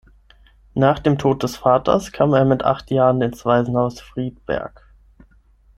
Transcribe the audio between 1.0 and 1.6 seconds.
Tod des